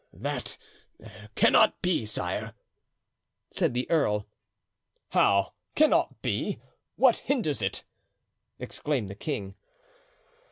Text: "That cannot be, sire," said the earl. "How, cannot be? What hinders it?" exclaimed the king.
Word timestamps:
"That 0.13 0.57
cannot 1.35 1.79
be, 1.83 2.07
sire," 2.07 2.55
said 3.51 3.75
the 3.75 3.87
earl. 3.91 4.25
"How, 5.09 5.53
cannot 5.75 6.23
be? 6.23 6.57
What 6.95 7.17
hinders 7.17 7.61
it?" 7.61 7.83
exclaimed 8.57 9.09
the 9.09 9.13
king. 9.13 9.53